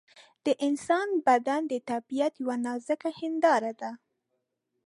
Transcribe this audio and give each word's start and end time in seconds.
د 0.45 0.47
انسان 0.67 1.07
بدن 1.27 1.61
د 1.71 1.73
طبیعت 1.91 2.33
یوه 2.43 2.55
نازکه 2.65 3.09
هنداره 3.19 3.73
ده. 3.81 3.91